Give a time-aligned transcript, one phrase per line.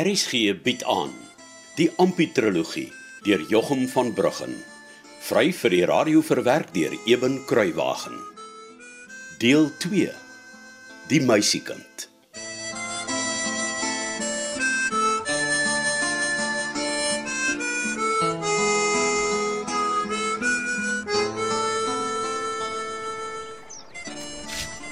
[0.00, 1.10] RSG bied aan
[1.76, 2.88] die Amputrologie
[3.26, 4.54] deur Jochum van Bruggen.
[5.26, 8.16] Vry vir die radio verwerk deur Eben Kruiwagen.
[9.42, 10.08] Deel 2.
[11.10, 12.08] Die meisiekind.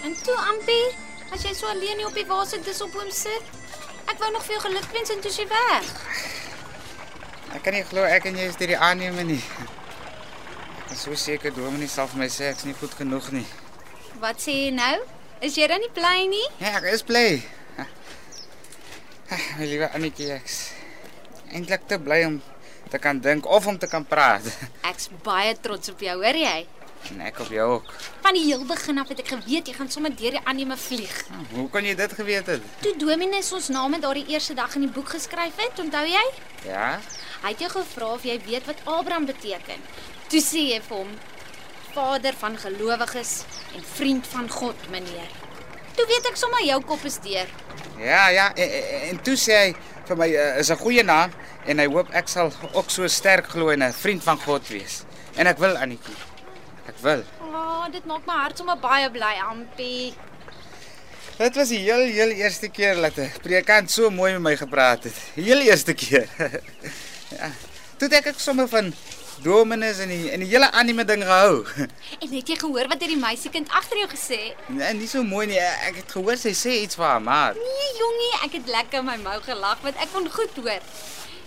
[0.04, 0.84] En toe Ampie,
[1.32, 3.57] as jy so alleen hier op die waser dis op hom sit.
[4.18, 5.90] Ek wou nog vir jou gelukwens en toe sy weg.
[7.54, 9.38] Ek kan nie glo ek en jy is deur die aanneme nie.
[10.80, 13.44] Ek is so seker Dominee sal vir my sê ek's nie goed genoeg nie.
[14.18, 14.96] Wat sê jy nou?
[15.38, 16.42] Is jy dan nie bly nie?
[16.58, 17.38] Ja, ek is bly.
[19.54, 20.58] My liewe Annetjie, ek's
[21.54, 22.40] eintlik te bly om
[22.90, 24.50] te kan dink of om te kan praat.
[24.90, 26.58] Ek's baie trots op jou, hoor jy?
[27.12, 27.92] En ek op jou ook.
[28.20, 31.14] Van die heel begin af het ek geweet jy gaan sommer deur die aanneeme vlieg.
[31.54, 32.62] Hoe kon jy dit geweet het?
[32.84, 36.24] Toe Dominus ons name daardie eerste dag in die boek geskryf het, onthou jy?
[36.66, 36.98] Ja?
[37.42, 39.84] Hy het jou gevra of jy weet wat Abraham beteken.
[40.28, 41.12] Toe sê jy vir hom:
[41.94, 43.42] Vader van gelowiges
[43.74, 45.30] en vriend van God, meneer.
[45.96, 47.48] Toe weet ek sommer jou kop is deur.
[47.98, 49.70] Ja, ja, en, en, en toe sê hy
[50.08, 51.32] vir my uh, is 'n goeie naam
[51.66, 55.02] en hy hoop ek sal ook so sterk glo en 'n vriend van God wees.
[55.36, 56.14] En ek wil Annetjie.
[57.00, 57.22] Wil.
[57.40, 60.14] O, oh, dit maak my hart sommer baie bly, Ampie.
[61.38, 65.04] Dit was die heel heel eerste keer dat 'n predikant so mooi met my gepraat
[65.04, 65.14] het.
[65.34, 66.26] Die heel eerste keer.
[67.38, 67.50] ja.
[67.96, 68.92] Toe het ek sommer van
[69.42, 71.64] Dominus en die en die hele anime ding gehou.
[72.22, 74.40] En het jy gehoor wat hierdie meisiekind agter jou gesê?
[74.66, 75.60] Nee, nie so mooi nie.
[75.60, 77.54] Ek het gehoor sy sê iets vir haar maat.
[77.54, 80.82] Nee, jongie, ek het lekker my mou gelag want ek kon goed hoor.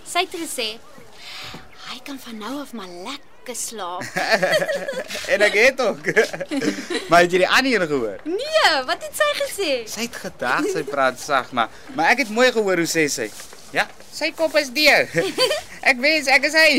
[0.08, 0.70] Sy het gesê
[1.92, 4.02] hy kan van nou af maar lekker slaap.
[5.32, 6.06] En ek het ook.
[7.10, 8.18] maar het jy die ander gehoor?
[8.24, 9.70] Nee, wat het sy gesê?
[9.88, 13.28] Sy het gedag sy praat sag, maar maar ek het mooi gehoor hoe sê sy.
[13.72, 15.08] Ja, sy kop is deur.
[15.90, 16.74] Ek wens ek is hy.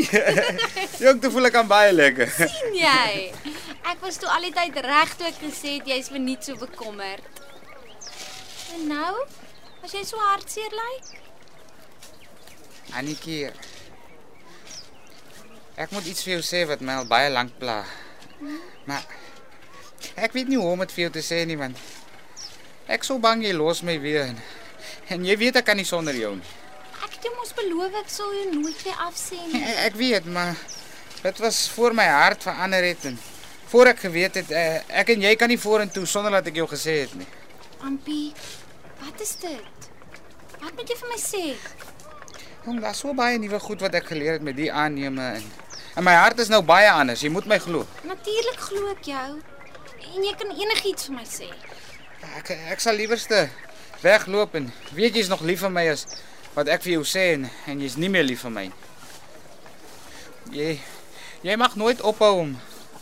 [1.04, 2.30] Jong, toe voel ek aan baie lekker.
[2.40, 3.34] sien jy?
[3.92, 7.42] Ek was toe al die tyd reg toe ek gesê het jy's verniet so bekommerd.
[8.78, 9.26] En nou?
[9.84, 11.10] As jy so hartseer lyk?
[12.96, 13.50] Annetjie.
[15.74, 17.80] Ek moet iets vir jou sê wat my al baie lank pla.
[18.86, 19.06] Maar
[20.22, 21.80] ek weet nie hoe om dit vir jou te sê nie want
[22.94, 24.28] ek so bang jy los my weer.
[24.30, 24.42] En,
[25.16, 26.52] en jy weet ek kan nie sonder jou nie.
[27.02, 29.64] Ek het jou mos beloof ek sal jou nooit weer afsê nie.
[29.64, 30.54] Ek, ek weet, maar
[31.24, 33.18] dit was voor my hart verander het en
[33.74, 36.68] voor ek geweet het eh, ek en jy kan nie vorentoe sonder dat ek jou
[36.70, 37.30] gesê het nie.
[37.82, 38.30] Ampie,
[39.02, 39.90] wat is dit?
[40.62, 41.44] Wat moet jy vir my sê?
[42.64, 45.52] Jong, daar's so baie nuwe goed wat ek geleer het met die aanneme en
[45.96, 47.22] en my hart is nou baie anders.
[47.22, 47.86] Jy moet my glo.
[48.08, 49.30] Natuurlik glo ek jou.
[50.14, 51.50] En jy kan enigiets vir my sê.
[52.38, 53.48] Ek ek sal liewerste
[54.04, 56.06] wegloop en weet jy's nog lief vir my as
[56.54, 58.84] wat ek vir jou sê en, en jy's nie meer lief vir my nie.
[60.54, 60.70] Jy
[61.44, 62.54] jy mag nooit ophou om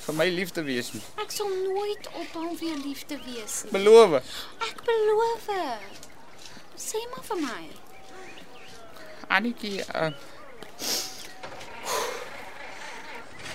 [0.06, 1.04] vir my lief te wees nie.
[1.22, 3.74] Ek sal nooit ophou om vir jou lief te wees nie.
[3.76, 4.20] Beloof.
[4.70, 5.50] Ek beloof.
[6.82, 7.64] Sê maar vir my.
[9.32, 10.12] Annetjie, uh,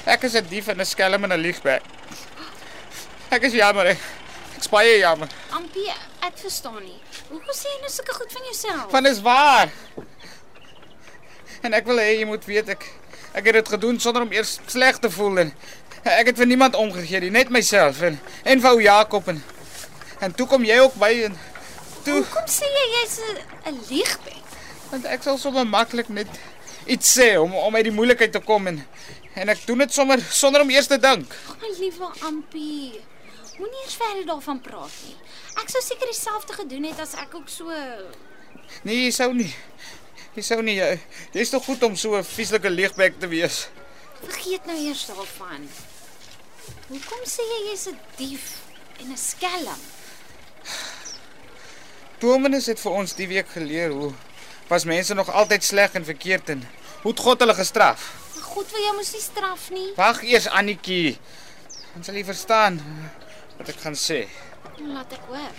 [0.06, 1.82] Ek is 'n dief en 'n skelm en 'n liefbek.
[3.30, 3.86] Ek is jammer.
[3.86, 3.98] Ek,
[4.56, 5.28] ek baie jammer.
[5.50, 5.90] Ampie,
[6.22, 7.00] ek verstaan nie.
[7.28, 8.90] Hoekom sê jy nou sulke goed van jouself?
[8.90, 9.68] Van is waar.
[11.62, 12.84] En ek wil hê jy moet weet ek
[13.34, 15.52] ek het dit gedoen sonder om eers sleg te voel en
[16.04, 19.42] ek het vir niemand omgegee nie, net myself en en vir ou Jakob en
[20.20, 21.36] en toe kom jy ook by en
[22.04, 23.38] toe Hoekom sê jy jy's 'n
[23.72, 24.44] 'n liegbek?
[24.90, 26.28] want ek sal sommer maklik net
[26.86, 28.86] iets sê om om uit die moeilikheid te kom en
[29.36, 31.34] en ek doen dit sommer sonder om eers te dink.
[31.60, 33.00] My liewe Ampie.
[33.56, 35.16] Moenie eers verder daarvan praat nie.
[35.62, 37.72] Ek sou seker dieselfde gedoen het as ek ook so
[38.82, 39.52] Nee, jy sou nie.
[40.36, 40.76] Jy sou nie.
[40.80, 40.88] Jy,
[41.32, 43.68] jy is tog goed om so 'n vieslike leegbek te wees.
[44.26, 45.68] vergeet nou eers daarvan.
[46.88, 48.60] Hoekom sê jy jy's 'n dief
[49.00, 49.80] en 'n skelm?
[52.18, 54.12] Dominus het vir ons die week geleer hoe
[54.68, 56.68] was mense nog altyd sleg en verkeerd en
[57.02, 58.14] hoe God hulle gestraf?
[58.56, 59.88] God wil jou mos nie straf nie.
[59.98, 61.18] Wag eers Annetjie.
[61.92, 62.78] Dan sal jy verstaan
[63.58, 64.22] wat ek gaan sê.
[64.80, 65.58] Laat ek hoor.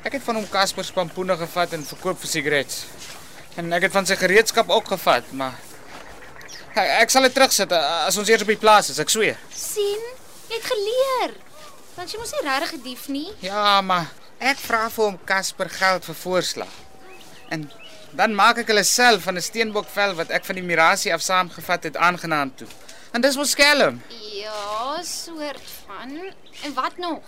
[0.00, 2.86] Ek het van hom Casper se pampoene gevat en verkoop vir sigarette.
[3.60, 5.58] En ek het van sy gereedskap ook gevat, maar
[6.72, 9.36] ek, ek sal dit terugsit uh, as ons eers op die plaas is, ek sweer.
[9.52, 10.06] sien?
[10.48, 11.34] Jy het geleer.
[11.98, 13.28] Want jy mos nie regtig 'n dief nie.
[13.44, 14.08] Ja, maar
[14.38, 16.72] ek vra vir hom Casper geld vir voorslag.
[17.50, 17.68] En
[18.16, 21.82] dan maak ek hulle self van 'n steenbokvel wat ek van die mirasie af saamgevat
[21.82, 22.68] het aangenaam toe.
[23.12, 24.02] En dis mos skelm.
[24.32, 26.32] Ja, soort van.
[26.62, 27.22] En wat nog?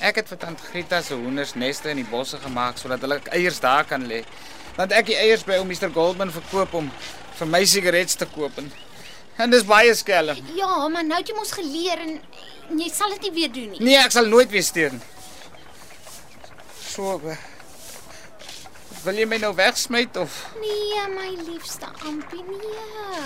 [0.00, 3.60] Ek het vir tant Grieta se hoenders neste in die bosse gemaak sodat hulle eiers
[3.60, 4.22] daar kan lê.
[4.76, 6.90] Want ek die eiers by ou Mr Goldman verkoop om
[7.38, 8.72] vir my sigarette te koop en
[9.40, 10.36] en dis baie skelm.
[10.56, 12.18] Ja, maar nou het jy mos geleer en
[12.78, 13.84] jy sal dit nie weer doen nie.
[13.90, 15.00] Nee, ek sal nooit weer steur nie.
[16.90, 17.36] So eh,
[19.04, 23.22] Wil jy my nou wegsmyt of Nee, my liefste Ampie, nee.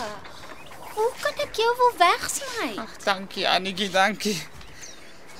[0.95, 2.69] Hoe kan ek jou wil wegsmy?
[2.79, 4.37] Ag, dankie Annetjie, dankie.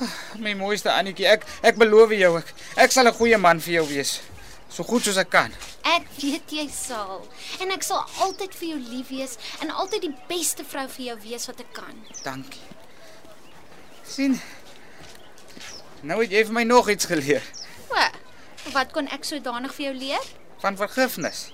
[0.03, 2.51] Ag, My mooiste Annetjie, ek ek beloof jou ek
[2.87, 4.21] ek sal 'n goeie man vir jou wees.
[4.69, 5.55] So goed soos ek kan.
[5.87, 7.23] Ek weet jy sal.
[7.63, 11.19] En ek sal altyd vir jou lief wees en altyd die beste vrou vir jou
[11.31, 11.95] wees wat ek kan.
[12.25, 12.61] Dankie.
[14.05, 14.41] sien.
[16.03, 17.43] Nou het jy vir my nog iets geleer
[18.73, 20.33] wat kon ek sodanig vir jou leer?
[20.65, 21.53] van vergifnis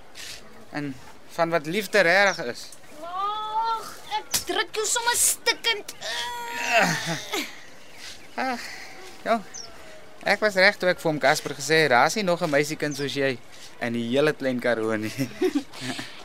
[0.70, 0.94] en
[1.34, 2.60] van wat liefde regtig is.
[3.02, 5.94] Ag, ek druk jou sommer stikkend.
[9.24, 9.40] Ja.
[10.22, 12.96] Ek was reg toe ek vir hom Casper gesê het, daar's nie nog 'n meisiekind
[12.96, 13.38] soos jy
[13.80, 15.12] in die hele klein Karoo nie.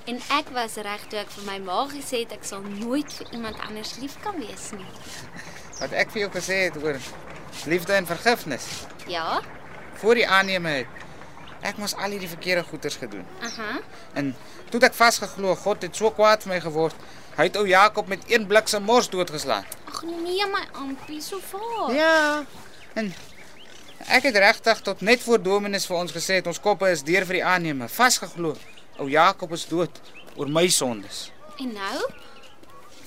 [0.06, 3.28] En ek was reg toe ek vir my ma gesê het ek sal nooit vir
[3.34, 4.86] iemand anders lief kan wees nie.
[5.80, 7.00] Wat ek vir jou gesê het oor
[7.66, 8.68] liefde en vergifnis.
[9.08, 9.42] Ja?
[10.06, 13.24] Voor die aanneme het ek mos al hierdie verkeerde goeders gedoen.
[13.42, 13.80] Aha.
[14.14, 14.28] En
[14.70, 17.00] toe ek vasgeglo God het so kwaad vir my geword.
[17.40, 19.66] Hy het ou Jakob met een bliksem mors doodgeslaan.
[19.90, 21.96] Ag nee, my Ampie, so vaar.
[21.98, 22.44] Ja.
[22.94, 23.10] En
[24.20, 27.26] ek het regtig tot net voor Dominus vir ons gesê het ons koppe is deur
[27.26, 28.54] vir die aanneme, vasgeglo.
[29.02, 29.98] Ou Jakob is dood
[30.36, 31.32] oor my sondes.
[31.58, 32.06] En nou?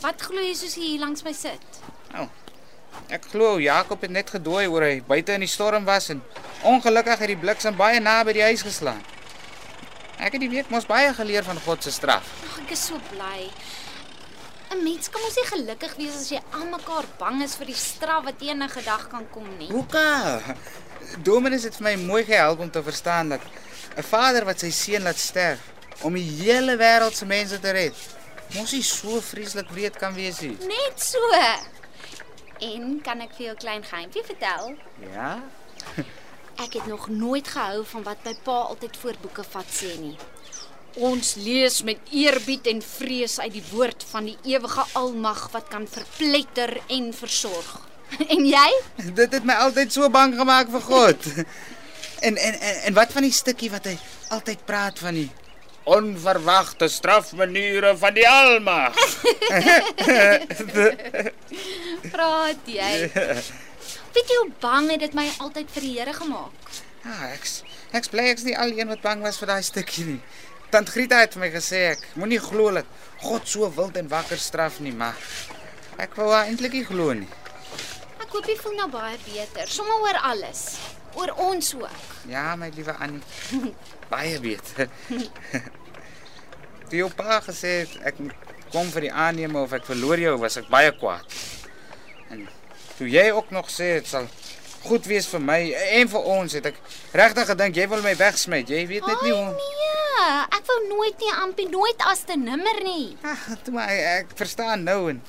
[0.02, 1.82] Wat glo jy soos jy hier langs my sit?
[3.08, 6.22] Ek glo Jakob het net gedooi oor hy buite in die storm was en
[6.62, 9.00] ongelukkig het die bliksem baie naby die huis geslaan.
[10.18, 12.26] Ek het die week mos baie geleer van God se straf.
[12.50, 13.46] Ag, ek is so bly.
[14.68, 18.24] 'n Mens kan mos nie gelukkig wees as jy almekaar bang is vir die straf
[18.26, 19.70] wat enige dag kan kom nie.
[19.72, 20.42] Hoeka.
[21.24, 23.40] Dominus het vir my mooi gehelp om te verstaan dat
[23.96, 25.60] 'n vader wat sy seun laat sterf
[26.02, 27.94] om die hele wêreld se mense te red,
[28.54, 30.56] mos nie so vreeslik wreed kan wees nie.
[30.68, 31.18] Net so.
[32.58, 34.74] En kan ek vir jou 'n klein geheimpie vertel?
[35.14, 35.42] Ja?
[36.64, 40.16] Ek het nog nooit gehou van wat my pa altyd voor boeke vat sê nie.
[40.94, 45.86] Ons lees met eerbied en vrees uit die woord van die ewige Almag wat kan
[45.86, 47.86] verpletter en versorg.
[48.34, 48.70] En jy?
[49.14, 51.26] Dit het my altyd so bang gemaak vir God.
[52.26, 53.98] En en en, en wat van die stukkie wat hy
[54.34, 55.30] altyd praat van die
[55.88, 58.98] onverwagte strafmaniere van die Almag.
[62.12, 62.92] Praat jy?
[64.14, 66.70] Weet jy hoe bang het dit my altyd vir die Here gemaak?
[67.04, 67.60] Ja, ek's
[67.96, 70.20] ek's bly ek's nie alleen wat bang was vir daai stukkie nie.
[70.72, 72.88] Tant Grieta het vir my gesê ek moenie glo dat
[73.22, 75.16] God so wild en wakker straf nie, maar
[76.02, 77.30] ek wou eintlik nie glo nie.
[78.20, 80.64] Ek hoop jy voel nou baie beter, sommer oor alles.
[81.16, 82.02] Oor ons ook.
[82.28, 83.22] Ja, my liewe Annie.
[84.12, 84.90] Baie beter.
[86.88, 88.20] Toe jou pa gesê het ek
[88.72, 91.38] kom vir die aanneme of ek verloor jou, was ek baie kwaad.
[92.30, 92.48] En
[92.98, 94.26] toe jy ook nog sê dit sal
[94.88, 95.58] goed wees vir my
[95.98, 96.76] en vir ons, het ek
[97.18, 98.70] regtig gedink jy wil my wegsmyt.
[98.70, 99.48] Jy weet net nie hoe.
[99.54, 100.28] nee,
[100.58, 103.16] ek wou nooit nie ampie nooit as te nimmer nie.
[103.26, 105.22] Ag, toe maar ek verstaan nou en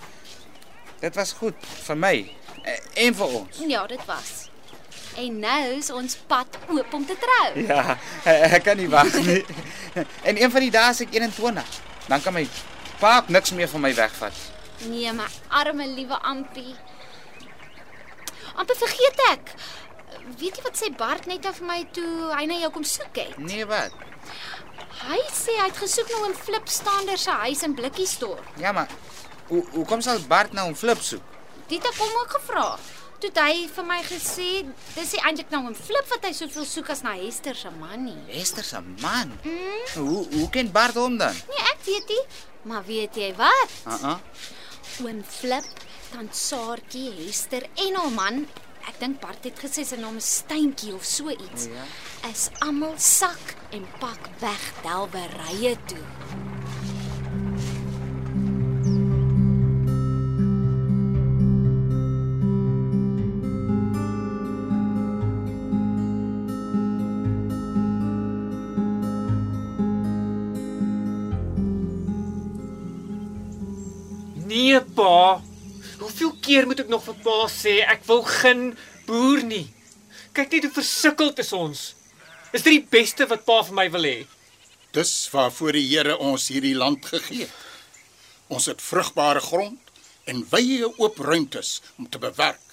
[1.00, 1.56] dit was goed
[1.88, 2.14] vir my
[2.64, 2.78] eh,
[3.08, 3.64] en vir ons.
[3.68, 4.36] Ja, dit was.
[5.20, 7.66] En nou is ons pad oop om te trou.
[7.66, 7.98] Ja,
[8.30, 9.42] ek kan nie wag nie.
[10.30, 11.80] En een van die dae is ek 21.
[12.08, 12.46] Dan kan my
[13.02, 14.38] pa niks meer van my wegvat.
[14.88, 16.76] Nee, my arme liewe Ampie.
[18.56, 19.54] Ampie vergeet ek.
[20.40, 23.16] Weet jy wat sê Bart net nou vir my toe hy na jou kom soek
[23.22, 23.38] het?
[23.38, 23.92] Nee, wat?
[25.04, 28.46] Hy sê hy het gesoek na 'n Flip Stander se huis in Blikkiesdorp.
[28.58, 28.88] Ja, maar
[29.48, 31.22] hoe hoe kom sal Bart nou 'n flip soek?
[31.68, 32.78] Dit het hom ook gevra.
[33.20, 36.90] Toe hy vir my gesê dis nie eintlik nou 'n Flip wat hy soveel soek
[36.90, 38.18] as na Hester se man nie.
[38.42, 39.40] Esther se man.
[39.44, 41.34] Mm, Hoe hoe ken Bart hom dan?
[41.50, 42.24] nee, ek weet nie.
[42.64, 43.70] Maar weet jy wat?
[43.88, 44.18] Uh uh.
[45.04, 45.64] Oom Flip,
[46.12, 48.42] tant Saartjie, Hester en haar man,
[48.90, 51.86] ek dink Bart het gesê sy naam is Steentjie of so iets, Ja.
[52.30, 56.04] is almal sak en pak weg delwerye toe.
[76.50, 78.64] Keer moet ek nog vir pa sê ek wil geen
[79.08, 79.68] boer nie?
[80.34, 81.84] Kyk net hoe versukkeld is ons.
[82.54, 84.18] Is dit die beste wat pa vir my wil hê?
[84.98, 87.54] Dis waarvoor die Here ons hierdie land gegee het.
[88.50, 89.94] Ons het vrugbare grond
[90.26, 92.70] en wye oop ruimtes om te bewerk.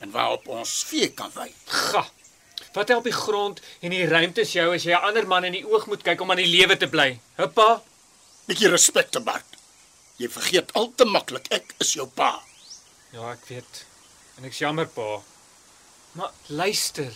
[0.00, 1.50] en waarop ons vee kan wy.
[1.68, 2.04] Ga.
[2.72, 5.66] Wat help die grond en die ruimtes jou as jy 'n ander man in die
[5.66, 7.20] oog moet kyk om aan die lewe te bly?
[7.36, 7.82] Huppa.
[8.46, 9.44] Bietjie respek te Bart.
[10.16, 12.42] Jy vergeet al te maklik ek is jou pa.
[13.10, 13.84] Ja, ek weet.
[14.38, 15.20] En ek's jammer, pa.
[16.18, 17.14] Maar luister.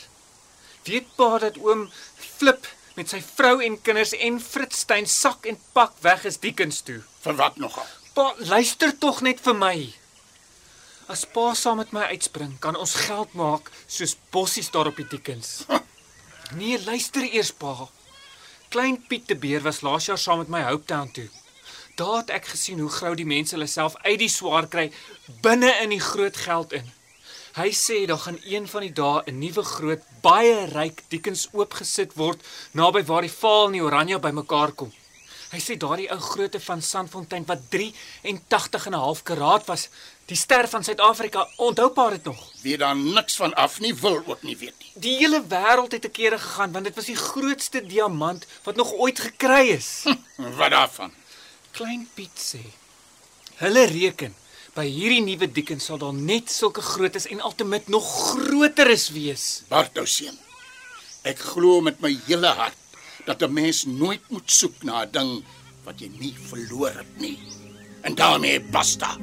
[0.85, 5.95] Weet pa dat oom Flip met sy vrou en kinders en Fritstein sak en pak
[6.05, 7.01] weg is Diekens toe.
[7.25, 7.87] Vir wat nogal?
[8.15, 9.77] Pa, luister tog net vir my.
[11.11, 15.09] As pa saam met my uitspring, kan ons geld maak soos bossies daar op die
[15.17, 15.65] Diekens.
[16.55, 17.89] Nee, luister eers pa.
[18.71, 21.29] Klein Piet de Beer was laas jaar saam met my Hopetown toe.
[21.95, 24.89] Daar het ek gesien hoe grou die mense hulle self uit die swaar kry
[25.43, 26.89] binne in die groot geld in.
[27.55, 32.17] Hy sê daar gaan een van die dae 'n nuwe groot, baie ryk Diekens oopgesit
[32.19, 34.91] word naby waar die Vaal en die Oranje bymekaar kom.
[35.53, 39.89] Hy sê daardie ou groote van Sandfontein wat 83 en 'n half karaat was,
[40.27, 42.51] die ster van Suid-Afrika, onthou pa dit nog?
[42.63, 44.91] Weet dan niks van af nie, wil ook nie weet nie.
[44.95, 48.93] Die hele wêreld het 'n kere gegaan want dit was die grootste diamant wat nog
[48.93, 50.03] ooit gekry is.
[50.59, 51.13] Wat daarvan?
[51.75, 52.61] Klein Piet sê.
[53.59, 54.35] Hulle reken
[54.77, 59.47] by hierdie nuwe dieken sal daar net sulke grootes en altemit nog groteres wees.
[59.73, 60.39] Bartou seun.
[61.27, 62.79] Ek glo met my hele hart
[63.27, 65.33] dat 'n mens nooit moet soek na 'n ding
[65.85, 67.39] wat jy nie verloor het nie.
[68.03, 69.19] En daarmee basta.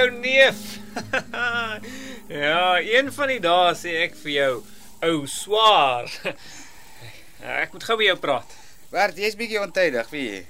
[0.00, 0.60] Jou neef.
[2.42, 4.54] ja, een van die dae sê ek vir jou,
[5.10, 6.08] ou swaar.
[7.64, 8.56] ek moet gou met jou praat.
[8.90, 10.40] Bart, jy's bietjie ontydig, wie jy?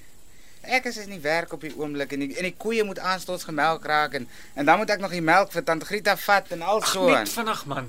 [0.76, 3.47] Ek is in die werk op die oomblik en die, en die koeie moet aanstonds
[3.49, 4.26] gemelk raak en
[4.61, 7.33] en dan moet ek nog die melk vir tante Grieta vat en al so net
[7.33, 7.88] vinnig man.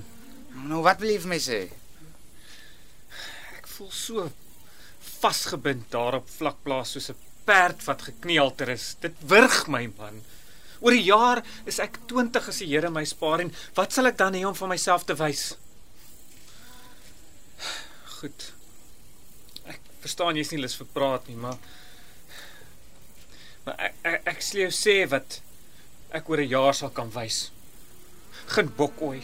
[0.70, 1.58] Nou wat wil jy vir my sê?
[3.58, 4.24] Ek voel so
[5.20, 8.96] vasgebind daar op vlakplaas soos 'n perd wat gekneelter is.
[9.00, 10.22] Dit wurg my man.
[10.82, 14.18] Oor 'n jaar is ek 20 as die Here my spaar en wat sal ek
[14.18, 15.56] dan hê om van myself te wys?
[18.18, 18.52] Goed.
[19.66, 21.58] Ek verstaan jy's nie lus vir praat nie, maar
[23.64, 25.40] maar ek ek, ek sal jou sê wat
[26.10, 27.50] ek oor 'n jaar sal kan wys.
[28.46, 29.22] Geen bokooi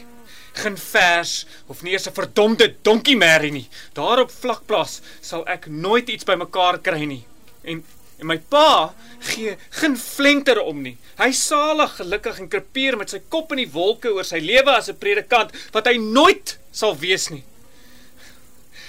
[0.59, 3.69] geen vers of nie eens 'n verdomde donkie merrie nie.
[3.93, 7.27] Daar op vlakplaas sal ek nooit iets bymekaar kry nie.
[7.63, 7.85] En
[8.19, 10.97] en my pa gee geen flenter om nie.
[11.19, 14.89] Hy salig gelukkig en krepeer met sy kop in die wolke oor sy lewe as
[14.91, 17.45] 'n predikant wat hy nooit sal wees nie.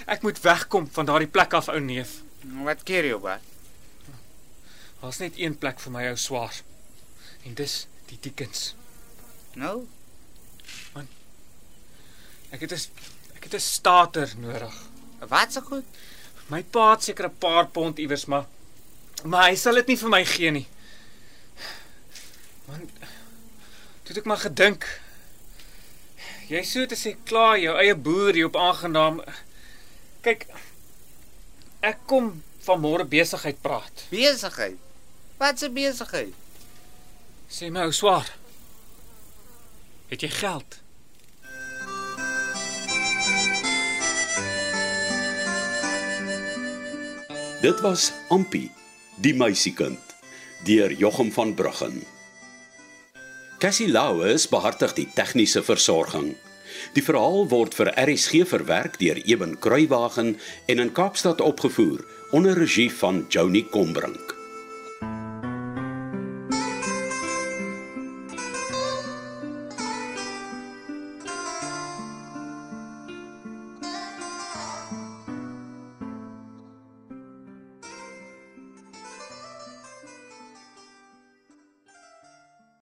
[0.07, 2.21] Ek moet wegkom van daardie plek af, ou neef.
[2.63, 3.41] Wat keer jy, Bart?
[5.01, 6.53] Daar's net een plek vir my ou swaar.
[7.45, 8.73] En dis die Diekens.
[9.55, 9.85] Nou,
[12.51, 12.81] Ek het 'n
[13.37, 14.73] ek het 'n starter nodig.
[15.19, 15.85] wat se goed?
[16.47, 18.45] My pa het seker 'n paar pond iewers, maar
[19.23, 20.65] maar hy sal dit nie vir my gee nie.
[22.67, 22.89] Man,
[24.07, 24.87] toe ek maar gedink.
[26.49, 29.21] Jy sou te sê klaar jou eie boer hier op aangenaam.
[30.25, 30.47] Kyk,
[31.85, 34.05] ek kom van môre besigheid praat.
[34.09, 34.77] Besigheid.
[35.39, 36.33] Wat se besigheid?
[37.49, 38.27] Sê my ou swaar.
[40.09, 40.79] Het jy geld?
[47.61, 48.71] Dit was Ampie,
[49.19, 49.99] die meisiekind,
[50.63, 52.03] deur Jochum van Bruggen.
[53.59, 56.37] Cassie Lauwe behartig die tegniese versorging.
[56.95, 60.37] Die verhaal word vir RSG verwerk deur Eben Kruiwagen
[60.71, 64.38] en in Kaapstad opgevoer onder regie van Joni Combrink.